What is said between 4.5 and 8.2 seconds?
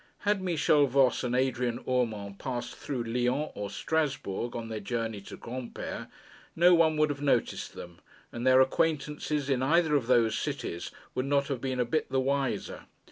on their journey to Granpere, no one would have noticed them,